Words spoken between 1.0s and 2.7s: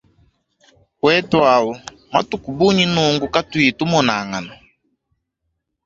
Wetuau, matuku